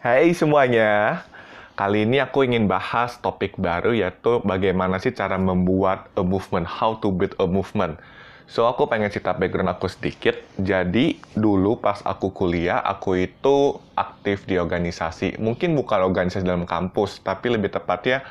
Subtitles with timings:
[0.00, 1.28] Hai semuanya,
[1.76, 6.96] kali ini aku ingin bahas topik baru yaitu bagaimana sih cara membuat a movement, how
[7.04, 8.00] to build a movement.
[8.48, 10.40] So aku pengen cerita background aku sedikit.
[10.56, 15.36] Jadi dulu pas aku kuliah, aku itu aktif di organisasi.
[15.36, 18.24] Mungkin bukan organisasi dalam kampus, tapi lebih tepatnya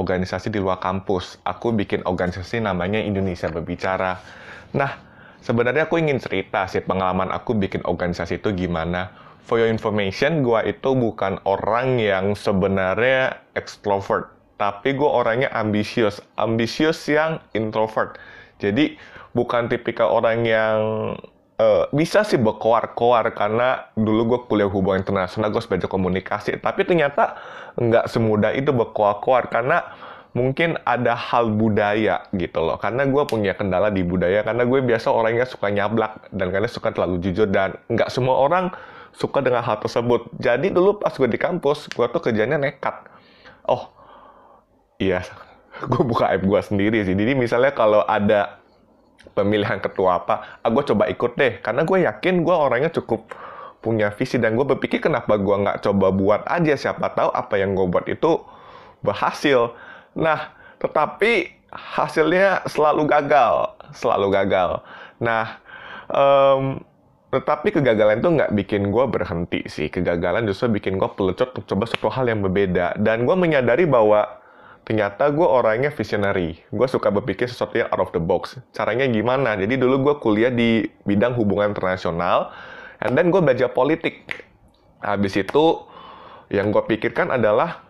[0.00, 1.36] organisasi di luar kampus.
[1.44, 4.24] Aku bikin organisasi namanya Indonesia Berbicara.
[4.72, 4.96] Nah,
[5.44, 9.23] sebenarnya aku ingin cerita sih pengalaman aku bikin organisasi itu gimana.
[9.44, 17.04] For your information, gua itu bukan orang yang sebenarnya extrovert, tapi gue orangnya ambisius, ambisius
[17.12, 18.16] yang introvert.
[18.56, 18.96] Jadi
[19.36, 20.78] bukan tipikal orang yang
[21.60, 27.36] uh, bisa sih berkoar-koar karena dulu gue kuliah hubungan internasional, gue belajar komunikasi, tapi ternyata
[27.76, 29.84] nggak semudah itu berkoar-koar karena
[30.34, 32.80] mungkin ada hal budaya gitu loh.
[32.80, 36.90] Karena gue punya kendala di budaya, karena gue biasa orangnya suka nyablak dan karena suka
[36.90, 38.72] terlalu jujur dan nggak semua orang
[39.14, 40.28] suka dengan hal tersebut.
[40.36, 43.06] Jadi dulu pas gue di kampus, gue tuh kerjanya nekat.
[43.64, 43.94] Oh,
[44.98, 45.22] iya,
[45.90, 47.14] gue buka app gue sendiri sih.
[47.14, 48.58] Jadi misalnya kalau ada
[49.32, 51.62] pemilihan ketua apa, ah, gue coba ikut deh.
[51.62, 53.30] Karena gue yakin gue orangnya cukup
[53.84, 57.76] punya visi dan gue berpikir kenapa gue nggak coba buat aja siapa tahu apa yang
[57.76, 58.40] gue buat itu
[59.04, 59.76] berhasil.
[60.16, 64.80] Nah, tetapi hasilnya selalu gagal, selalu gagal.
[65.20, 65.60] Nah,
[66.08, 66.80] um,
[67.34, 69.90] tetapi kegagalan itu nggak bikin gue berhenti sih.
[69.90, 72.94] Kegagalan justru bikin gue pelecut untuk coba suatu hal yang berbeda.
[72.96, 74.40] Dan gue menyadari bahwa
[74.86, 76.62] ternyata gue orangnya visionary.
[76.70, 78.62] Gue suka berpikir sesuatu yang out of the box.
[78.70, 79.58] Caranya gimana?
[79.58, 82.54] Jadi dulu gue kuliah di bidang hubungan internasional.
[83.02, 84.46] And then gue belajar politik.
[85.02, 85.84] Habis itu
[86.54, 87.84] yang gue pikirkan adalah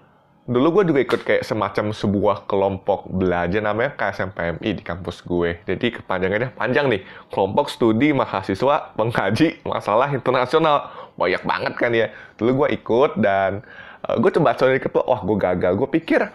[0.45, 5.57] dulu gue juga ikut kayak semacam sebuah kelompok belajar namanya KSMPMI di kampus gue.
[5.65, 7.01] Jadi kepanjangannya panjang nih.
[7.33, 10.93] Kelompok studi mahasiswa pengkaji masalah internasional.
[11.17, 12.13] Banyak banget kan ya.
[12.37, 13.65] Dulu gue ikut dan
[14.05, 15.73] uh, gue coba cari ketua, wah gue gagal.
[15.81, 16.29] Gue pikir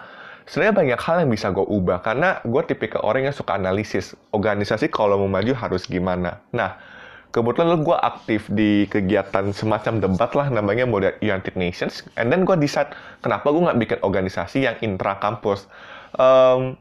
[0.50, 4.18] sebenarnya banyak hal yang bisa gue ubah karena gue tipikal orang yang suka analisis.
[4.34, 6.42] Organisasi kalau mau maju harus gimana.
[6.50, 6.82] Nah,
[7.30, 10.90] kebetulan gue aktif di kegiatan semacam debat lah namanya
[11.22, 12.06] United Nations.
[12.18, 15.70] And then gue decide kenapa gue nggak bikin organisasi yang intra kampus
[16.18, 16.74] um,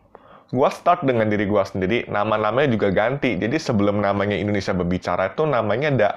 [0.48, 3.36] gue start dengan diri gue sendiri nama-namanya juga ganti.
[3.36, 6.10] Jadi sebelum namanya Indonesia Berbicara itu namanya ada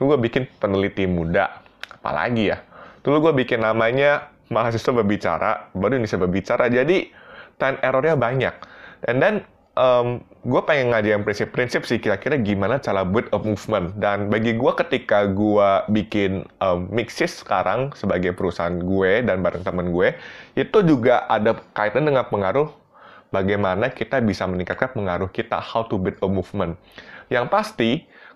[0.00, 1.60] dulu gue bikin peneliti muda.
[2.00, 2.64] Apalagi ya?
[3.04, 6.72] Dulu gue bikin namanya mahasiswa berbicara baru Indonesia Berbicara.
[6.72, 7.12] Jadi
[7.60, 8.54] time errornya banyak.
[9.04, 13.94] And then um, gue pengen ngajarin prinsip-prinsip sih kira-kira gimana cara build a movement.
[13.98, 19.90] Dan bagi gue ketika gue bikin um, Mixis sekarang sebagai perusahaan gue dan bareng temen
[19.90, 20.14] gue,
[20.54, 22.70] itu juga ada kaitan dengan pengaruh
[23.34, 26.78] bagaimana kita bisa meningkatkan pengaruh kita, how to build a movement.
[27.32, 27.90] Yang pasti,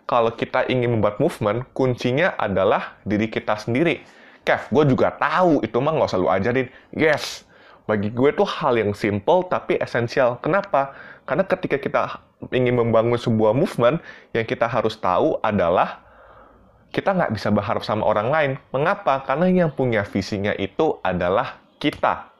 [0.09, 4.03] kalau kita ingin membuat movement, kuncinya adalah diri kita sendiri.
[4.43, 6.73] Kev, gue juga tahu, itu mah nggak usah lu ajarin.
[6.97, 7.45] Yes,
[7.85, 10.41] bagi gue itu hal yang simple tapi esensial.
[10.41, 10.97] Kenapa?
[11.29, 14.01] Karena ketika kita ingin membangun sebuah movement,
[14.33, 16.01] yang kita harus tahu adalah
[16.89, 18.51] kita nggak bisa berharap sama orang lain.
[18.73, 19.21] Mengapa?
[19.29, 22.33] Karena yang punya visinya itu adalah kita.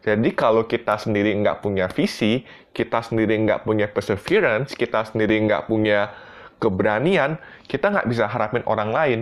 [0.00, 5.68] Jadi kalau kita sendiri nggak punya visi, kita sendiri nggak punya perseverance, kita sendiri nggak
[5.68, 6.08] punya
[6.56, 7.36] keberanian,
[7.68, 9.20] kita nggak bisa harapin orang lain.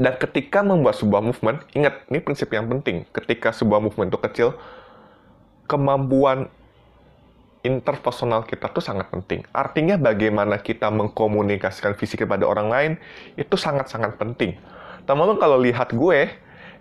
[0.00, 3.04] Dan ketika membuat sebuah movement, ingat, ini prinsip yang penting.
[3.12, 4.48] Ketika sebuah movement itu kecil,
[5.68, 6.48] kemampuan
[7.62, 9.46] interpersonal kita tuh sangat penting.
[9.54, 12.92] Artinya bagaimana kita mengkomunikasikan visi kepada orang lain
[13.38, 14.58] itu sangat-sangat penting.
[15.06, 16.30] Teman-teman kalau lihat gue,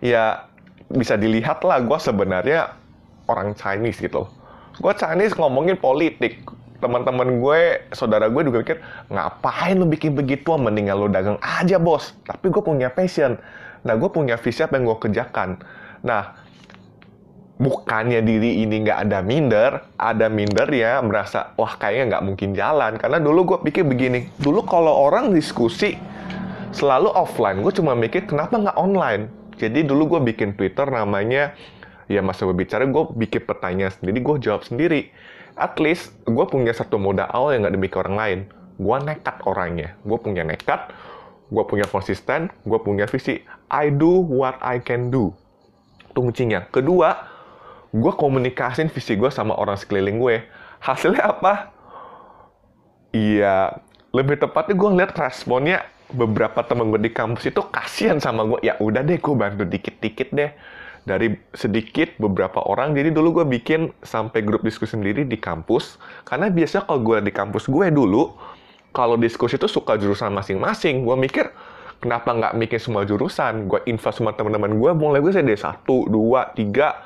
[0.02, 0.50] ya
[0.90, 2.74] bisa dilihat lah gue sebenarnya
[3.30, 4.25] orang Chinese gitu.
[4.81, 6.41] Gue Chinese ngomongin politik.
[6.81, 8.81] Teman-teman gue, saudara gue juga mikir,
[9.14, 12.18] ngapain lu bikin begitu, mendingan lu dagang aja bos.
[12.25, 13.38] Tapi gue punya passion.
[13.86, 15.62] Nah, gue punya visi apa yang gue kerjakan.
[16.02, 16.34] Nah,
[17.61, 22.97] bukannya diri ini nggak ada minder, ada minder ya merasa wah kayaknya nggak mungkin jalan.
[22.97, 25.93] Karena dulu gue pikir begini, dulu kalau orang diskusi
[26.73, 29.29] selalu offline, gue cuma mikir kenapa nggak online.
[29.61, 31.53] Jadi dulu gue bikin Twitter namanya
[32.09, 35.14] ya masa berbicara gue bikin pertanyaan sendiri, gue jawab sendiri.
[35.53, 38.40] At least gue punya satu modal awal yang nggak dimiliki orang lain.
[38.81, 40.90] Gue nekat orangnya, gue punya nekat,
[41.53, 43.46] gue punya konsisten, gue punya visi.
[43.69, 45.29] I do what I can do.
[46.09, 46.66] Itu kuncinya.
[46.73, 47.30] Kedua,
[47.91, 50.47] gue komunikasin visi gue sama orang sekeliling gue.
[50.79, 51.76] Hasilnya apa?
[53.11, 53.84] Iya,
[54.16, 58.59] lebih tepatnya gue ngeliat responnya beberapa temen gue di kampus itu kasihan sama gue.
[58.64, 60.52] Ya udah deh, gue bantu dikit-dikit deh.
[61.02, 65.97] Dari sedikit beberapa orang, jadi dulu gue bikin sampai grup diskusi sendiri di kampus.
[66.23, 68.38] Karena biasa kalau gue di kampus gue dulu,
[68.93, 71.02] kalau diskusi itu suka jurusan masing-masing.
[71.02, 71.49] Gue mikir,
[71.99, 73.66] kenapa nggak bikin semua jurusan?
[73.66, 77.02] Gue invest sama teman-teman gue, mulai gue dari satu, dua, tiga,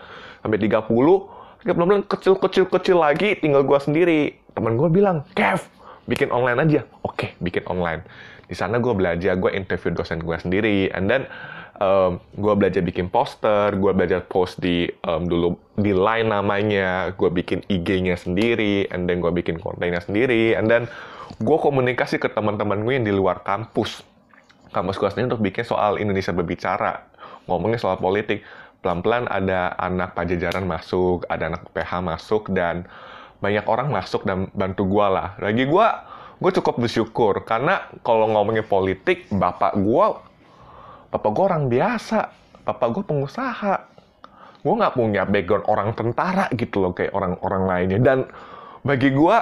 [0.45, 1.25] sampai tiga puluh.
[1.65, 4.37] Pelan-pelan kecil-kecil-kecil lagi, tinggal gue sendiri.
[4.53, 5.65] Temen gue bilang, Kev,
[6.05, 6.85] bikin online aja.
[7.01, 8.05] Oke, bikin online.
[8.45, 11.25] Di sana gue belajar, gue interview dosen gue sendiri, and then
[11.81, 17.33] um, gue belajar bikin poster, gue belajar post di um, dulu di line namanya, gue
[17.33, 20.85] bikin IG-nya sendiri, and then gue bikin kontennya sendiri, and then
[21.41, 24.05] gue komunikasi ke teman-teman gue yang di luar kampus,
[24.69, 27.09] kampus gue sendiri untuk bikin soal Indonesia berbicara,
[27.49, 28.45] ngomongin soal politik.
[28.85, 32.85] Pelan-pelan ada anak pajajaran masuk, ada anak PH masuk, dan
[33.41, 35.33] banyak orang masuk dan bantu gue lah.
[35.41, 35.87] Lagi gue,
[36.37, 40.05] gue cukup bersyukur karena kalau ngomongin politik, bapak gue,
[41.09, 42.29] bapak gue orang biasa,
[42.61, 43.75] bapak gue pengusaha.
[44.61, 47.97] Gue nggak punya background orang tentara gitu loh kayak orang-orang lainnya.
[48.05, 48.29] Dan
[48.85, 49.37] bagi gue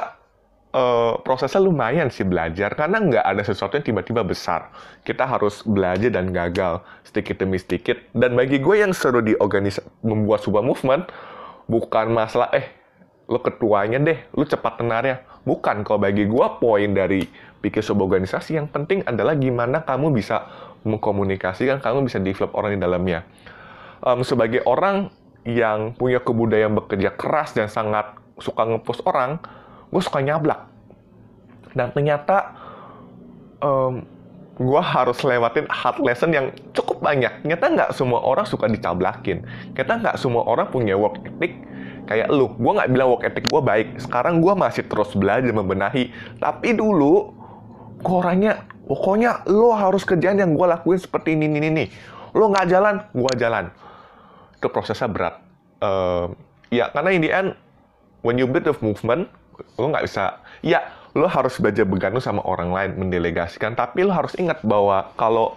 [0.74, 4.74] uh, prosesnya lumayan sih belajar karena nggak ada sesuatu yang tiba-tiba besar.
[5.06, 8.02] Kita harus belajar dan gagal sedikit demi sedikit.
[8.12, 11.08] Dan bagi gue yang seru di organisasi membuat sebuah movement
[11.70, 12.84] bukan masalah eh
[13.24, 15.24] lo ketuanya deh, lo cepat tenarnya.
[15.48, 17.24] Bukan, kalau bagi gue poin dari
[17.64, 20.44] bikin sebuah organisasi yang penting adalah gimana kamu bisa
[20.84, 23.24] mengkomunikasikan, kamu bisa develop orang di dalamnya.
[24.04, 25.08] Um, sebagai orang
[25.48, 29.40] yang punya kebudayaan bekerja keras dan sangat suka ngepost orang,
[29.94, 30.66] gue suka nyablak.
[31.78, 32.57] Dan ternyata
[33.62, 34.01] um,
[34.54, 37.45] gue harus lewatin hard lesson yang cukup banyak.
[37.45, 39.45] Ternyata nggak semua orang suka dicablakin.
[39.74, 41.57] Kita nggak semua orang punya work ethic
[42.06, 42.50] kayak lu.
[42.57, 43.98] Gue nggak bilang work ethic gue baik.
[44.01, 46.13] Sekarang gue masih terus belajar membenahi.
[46.38, 47.34] Tapi dulu,
[48.01, 51.86] gue orangnya, pokoknya lo harus kerjaan yang gue lakuin seperti ini, ini, ini.
[52.38, 53.74] Lo nggak jalan, gue jalan.
[54.57, 55.42] Itu prosesnya berat.
[55.81, 56.30] Uh,
[56.69, 57.50] ya, karena in the end,
[58.22, 59.28] when you build a movement,
[59.80, 63.77] lo nggak bisa ya lo harus belajar bergantung sama orang lain mendelegasikan.
[63.77, 65.54] Tapi lo harus ingat bahwa kalau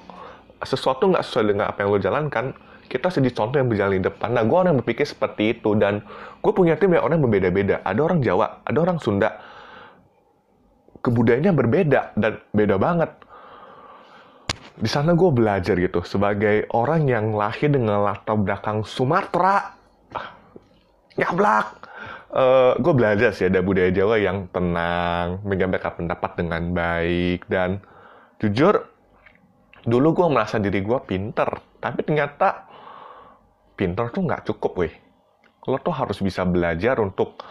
[0.61, 2.53] sesuatu nggak sesuai dengan apa yang lo jalankan
[2.87, 4.37] kita sedih contoh yang berjalan di depan.
[4.37, 6.05] Nah gue orang yang berpikir seperti itu dan
[6.45, 7.83] gue punya tim yang orang berbeda-beda.
[7.83, 9.31] Ada orang Jawa ada orang Sunda.
[11.03, 13.11] Kebudayaannya berbeda dan beda banget.
[14.77, 19.73] Di sana gue belajar gitu sebagai orang yang lahir dengan latar belakang Sumatera.
[21.17, 21.67] Nyablak
[22.33, 27.83] uh, gue belajar sih ada budaya Jawa yang tenang, menyampaikan pendapat dengan baik, dan
[28.43, 28.87] jujur,
[29.87, 32.67] dulu gue merasa diri gue pinter, tapi ternyata
[33.79, 34.95] pinter tuh nggak cukup, weh.
[35.67, 37.43] Lo tuh harus bisa belajar untuk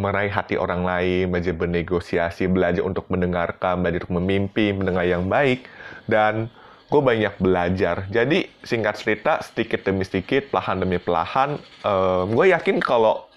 [0.00, 5.68] meraih hati orang lain, belajar bernegosiasi, belajar untuk mendengarkan, belajar untuk memimpi, mendengar yang baik,
[6.08, 6.48] dan
[6.88, 8.08] gue banyak belajar.
[8.08, 13.31] Jadi singkat cerita, sedikit demi sedikit, pelahan demi pelahan, uh, gue yakin kalau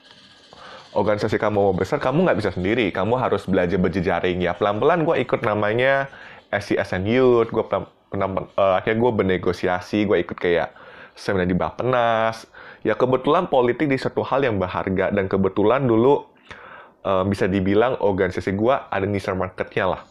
[0.95, 2.87] organisasi kamu mau besar, kamu nggak bisa sendiri.
[2.89, 4.39] Kamu harus belajar berjejaring.
[4.39, 6.07] Ya pelan-pelan gue ikut namanya
[6.49, 7.51] SCSN Youth.
[7.51, 10.07] Gue pernah, uh, akhirnya gue bernegosiasi.
[10.07, 10.71] Gue ikut kayak
[11.13, 12.47] seminar di Bapenas.
[12.87, 15.11] Ya kebetulan politik di satu hal yang berharga.
[15.11, 16.23] Dan kebetulan dulu
[17.03, 20.01] uh, bisa dibilang organisasi gue ada niche marketnya lah.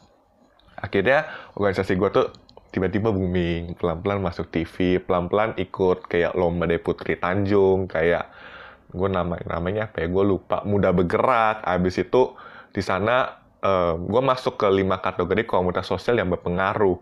[0.76, 1.25] Akhirnya
[1.56, 2.26] organisasi gue tuh
[2.69, 3.81] tiba-tiba booming.
[3.81, 5.00] Pelan-pelan masuk TV.
[5.00, 7.88] Pelan-pelan ikut kayak lomba dari Putri Tanjung.
[7.88, 8.28] Kayak
[8.94, 10.08] gue nama namanya apa ya?
[10.08, 10.62] Gue lupa.
[10.62, 11.67] Mudah bergerak.
[11.67, 12.32] Abis itu
[12.70, 16.96] di sana um, gue masuk ke lima kategori komunitas sosial yang berpengaruh.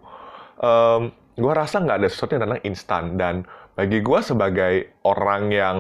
[0.59, 3.05] Um, gue rasa nggak ada sesuatu yang tentang instan.
[3.21, 3.35] Dan
[3.77, 5.79] bagi gue sebagai orang yang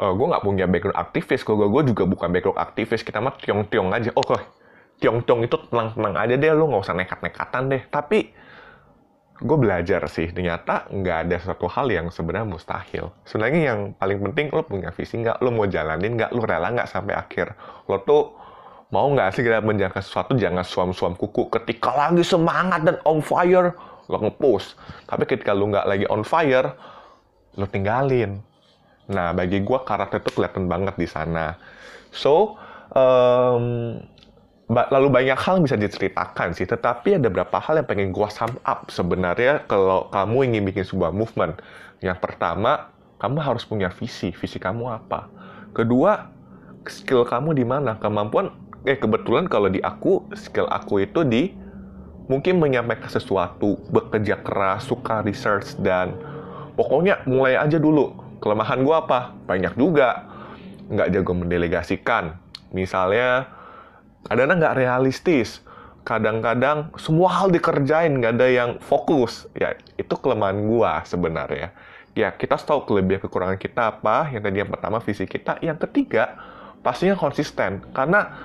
[0.00, 3.04] uh, gue nggak punya background aktivis gue gue juga bukan background aktivis.
[3.04, 4.08] Kita mah tiong tiong aja.
[4.16, 4.24] Oh
[4.98, 6.50] tiong tiong itu tenang tenang aja deh.
[6.56, 7.82] Lu nggak usah nekat nekatan deh.
[7.92, 8.32] Tapi
[9.34, 13.10] gue belajar sih ternyata nggak ada satu hal yang sebenarnya mustahil.
[13.26, 15.42] Sebenarnya yang paling penting lo punya visi nggak?
[15.42, 16.30] Lo mau jalanin nggak?
[16.30, 17.50] Lo rela nggak sampai akhir?
[17.90, 18.30] Lo tuh
[18.94, 20.38] mau nggak sih kita menjalankan sesuatu?
[20.38, 21.50] Jangan suam-suam kuku.
[21.50, 23.74] Ketika lagi semangat dan on fire
[24.04, 24.76] lo ngepost
[25.08, 26.70] tapi ketika lo nggak lagi on fire
[27.58, 28.38] lo tinggalin.
[29.10, 31.58] Nah bagi gue karakter itu kelihatan banget di sana.
[32.14, 32.54] So
[32.94, 33.98] um,
[34.68, 38.88] lalu banyak hal bisa diceritakan sih, tetapi ada beberapa hal yang pengen gua sum up
[38.88, 41.60] sebenarnya kalau kamu ingin bikin sebuah movement.
[42.00, 42.88] Yang pertama,
[43.20, 44.32] kamu harus punya visi.
[44.32, 45.28] Visi kamu apa?
[45.76, 46.32] Kedua,
[46.88, 48.00] skill kamu di mana?
[48.00, 48.52] Kemampuan
[48.88, 51.52] eh kebetulan kalau di aku, skill aku itu di
[52.24, 56.16] mungkin menyampaikan sesuatu, bekerja keras, suka research dan
[56.76, 58.16] pokoknya mulai aja dulu.
[58.40, 59.36] Kelemahan gua apa?
[59.44, 60.24] Banyak juga.
[60.88, 62.24] Nggak jago mendelegasikan.
[62.72, 63.53] Misalnya,
[64.26, 65.60] kadang-kadang nggak realistis.
[66.04, 69.48] Kadang-kadang semua hal dikerjain nggak ada yang fokus.
[69.56, 71.72] Ya itu kelemahan gua sebenarnya.
[72.12, 74.28] Ya kita tahu kelebihan kekurangan kita apa.
[74.28, 75.56] Yang tadi yang pertama visi kita.
[75.64, 76.36] Yang ketiga
[76.84, 77.80] pastinya konsisten.
[77.96, 78.36] Karena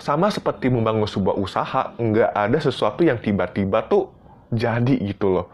[0.00, 4.08] sama seperti membangun sebuah usaha nggak ada sesuatu yang tiba-tiba tuh
[4.50, 5.46] jadi gitu loh.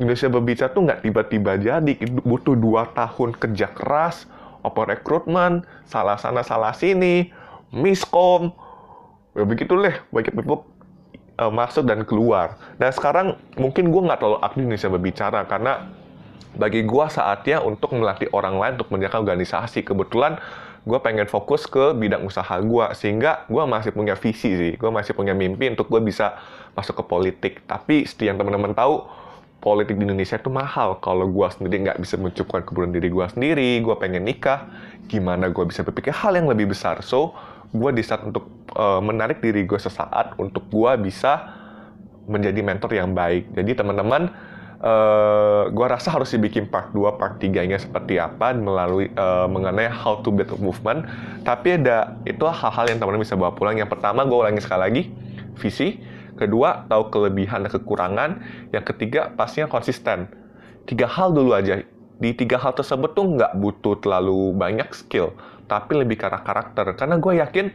[0.00, 1.92] Indonesia berbicara tuh nggak tiba-tiba jadi,
[2.24, 4.24] butuh dua tahun kerja keras,
[4.64, 7.28] oper rekrutmen, salah sana salah sini,
[7.68, 8.56] miskom,
[9.36, 10.66] ya begitu deh, banyak people
[11.38, 12.58] uh, masuk dan keluar.
[12.76, 15.72] Dan sekarang mungkin gue nggak terlalu aktif Indonesia berbicara karena
[16.58, 19.86] bagi gue saatnya untuk melatih orang lain untuk menjaga organisasi.
[19.86, 20.42] Kebetulan
[20.80, 25.12] gue pengen fokus ke bidang usaha gue sehingga gue masih punya visi sih gue masih
[25.12, 26.40] punya mimpi untuk gue bisa
[26.72, 29.04] masuk ke politik tapi yang teman-teman tahu
[29.60, 33.70] politik di Indonesia itu mahal kalau gue sendiri nggak bisa mencukupkan kebutuhan diri gue sendiri
[33.84, 34.72] gue pengen nikah
[35.04, 37.36] gimana gue bisa berpikir hal yang lebih besar so
[37.70, 41.58] gue di saat untuk uh, menarik diri gue sesaat untuk gue bisa
[42.26, 44.30] menjadi mentor yang baik jadi teman-teman
[44.80, 50.20] uh, gua rasa harus dibikin part 2, part 3-nya seperti apa melalui uh, mengenai how
[50.24, 51.06] to build movement.
[51.44, 53.76] Tapi ada itu hal-hal yang teman-teman bisa bawa pulang.
[53.78, 55.02] Yang pertama, gue ulangi sekali lagi,
[55.60, 56.00] visi.
[56.36, 58.30] Kedua, tahu kelebihan dan kekurangan.
[58.72, 60.32] Yang ketiga, pastinya konsisten.
[60.88, 61.84] Tiga hal dulu aja.
[62.20, 65.32] Di tiga hal tersebut tuh nggak butuh terlalu banyak skill,
[65.70, 66.98] tapi lebih karena karakter.
[66.98, 67.66] Karena gue yakin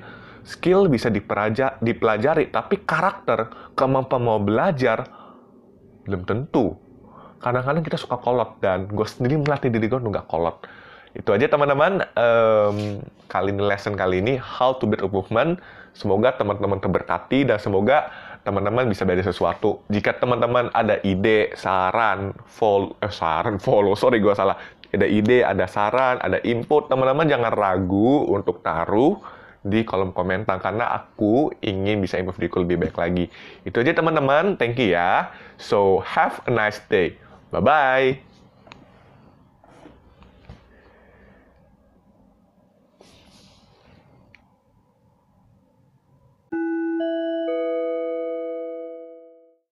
[0.43, 5.07] skill bisa dipelajari, tapi karakter, kemampuan mau belajar,
[6.03, 6.75] belum tentu.
[7.39, 10.67] Kadang-kadang kita suka kolot dan gue sendiri melatih diri gue nggak kolot.
[11.15, 12.03] Itu aja teman-teman.
[12.19, 12.99] Um,
[13.31, 15.63] kali ini lesson kali ini how to build a movement.
[15.95, 18.11] Semoga teman-teman terberkati dan semoga
[18.43, 19.81] teman-teman bisa belajar sesuatu.
[19.87, 24.59] Jika teman-teman ada ide saran follow eh, saran follow sorry gue salah
[24.95, 29.19] ada ide ada saran ada input teman-teman jangan ragu untuk taruh
[29.65, 33.25] di kolom komentar karena aku ingin bisa improve diriku lebih baik lagi.
[33.65, 35.33] Itu aja teman-teman, thank you ya.
[35.57, 37.17] So have a nice day.
[37.49, 38.34] Bye bye.